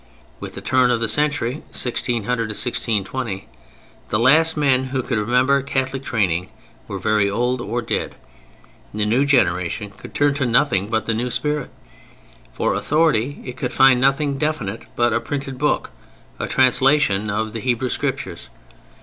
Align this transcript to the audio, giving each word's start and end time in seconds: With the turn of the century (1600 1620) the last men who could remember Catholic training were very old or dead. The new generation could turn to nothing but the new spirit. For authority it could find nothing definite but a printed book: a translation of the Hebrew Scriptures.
With 0.39 0.55
the 0.55 0.61
turn 0.61 0.89
of 0.89 0.99
the 0.99 1.07
century 1.07 1.57
(1600 1.69 2.25
1620) 2.47 3.47
the 4.09 4.17
last 4.17 4.57
men 4.57 4.85
who 4.85 5.03
could 5.03 5.19
remember 5.19 5.61
Catholic 5.61 6.01
training 6.01 6.49
were 6.87 6.97
very 6.97 7.29
old 7.29 7.61
or 7.61 7.83
dead. 7.83 8.15
The 8.95 9.05
new 9.05 9.25
generation 9.25 9.91
could 9.91 10.15
turn 10.15 10.33
to 10.33 10.45
nothing 10.47 10.87
but 10.87 11.05
the 11.05 11.13
new 11.13 11.29
spirit. 11.29 11.69
For 12.51 12.73
authority 12.73 13.43
it 13.45 13.57
could 13.57 13.71
find 13.71 14.01
nothing 14.01 14.39
definite 14.39 14.87
but 14.95 15.13
a 15.13 15.19
printed 15.19 15.59
book: 15.59 15.91
a 16.39 16.47
translation 16.47 17.29
of 17.29 17.53
the 17.53 17.59
Hebrew 17.59 17.89
Scriptures. 17.89 18.49